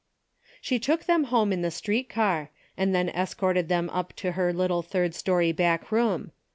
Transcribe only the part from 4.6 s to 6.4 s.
third story back room.